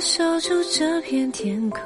[0.00, 1.80] 守住这片天空，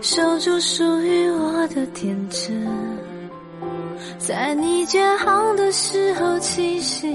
[0.00, 2.66] 守住属于我的天真。
[4.18, 7.06] 在你建好的时候栖息，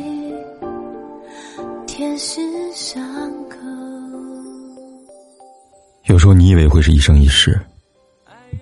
[1.87, 2.39] 天使
[2.73, 3.01] 伤
[3.49, 3.57] 口。
[6.05, 7.59] 有时候你以为会是一生一世，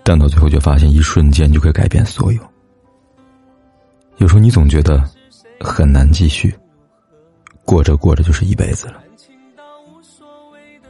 [0.06, 2.42] 但到最后却发现一瞬间就可以改变所有。
[4.18, 5.04] 有时候你总觉得
[5.60, 6.56] 很难继续，
[7.66, 9.02] 过着过着就是一辈子了。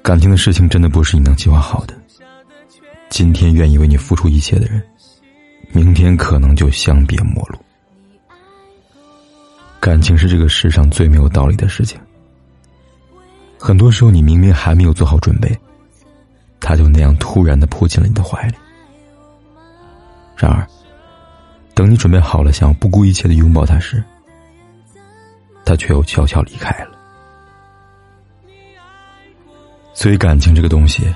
[0.05, 1.95] 感情的事情真的不是你能计划好的。
[3.09, 4.79] 今天愿意为你付出一切的人。
[5.71, 7.57] 明天可能就相别陌路。
[9.79, 11.99] 感情是这个世上最没有道理的事情。
[13.57, 15.57] 很多时候，你明明还没有做好准备，
[16.59, 18.53] 他就那样突然的扑进了你的怀里。
[20.37, 20.67] 然而，
[21.73, 24.03] 等你准备好了，想要不顾一切的拥抱他时，
[25.65, 26.94] 他却又悄悄离开了。
[29.95, 31.11] 所以，感情这个东西，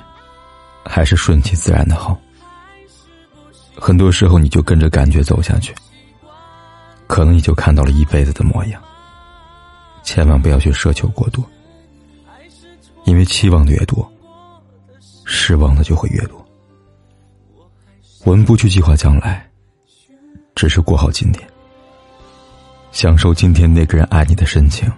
[0.85, 2.17] 还是顺其自然的好。
[3.75, 5.75] 很多时候，你就跟着感觉走下去，
[7.05, 8.81] 可能你就看到了一辈子的模样。
[10.02, 11.45] 千万不要去奢求过多，
[13.03, 14.09] 因为期望的越多，
[15.25, 16.44] 失望的就会越多。
[18.23, 19.47] 我们不去计划将来，
[20.55, 21.47] 只是过好今天，
[22.91, 24.91] 享受今天那个人爱你的深情，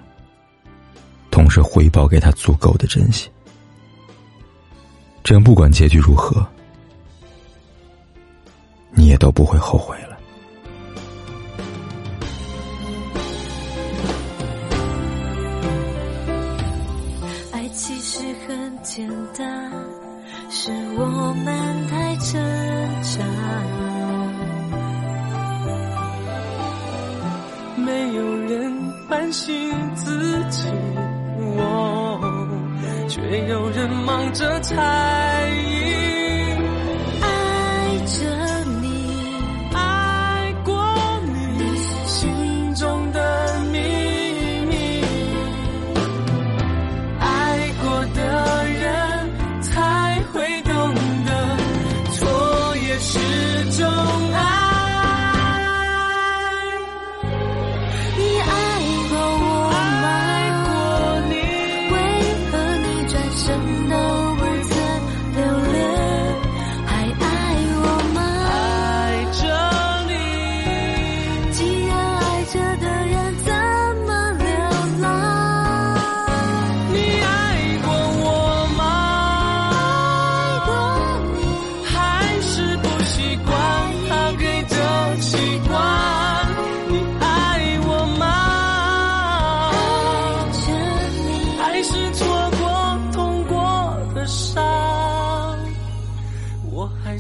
[1.29, 3.29] 同时回报给他足够的珍惜。
[5.23, 6.45] 这样，不管结局如何。
[8.93, 10.17] 你也都不会后悔了。
[17.51, 19.71] 爱其实很简单，
[20.49, 22.33] 是我们太挣
[23.01, 23.23] 扎。
[27.77, 30.67] 没有人关心自己，
[31.37, 32.19] 我
[33.07, 34.59] 却有人忙着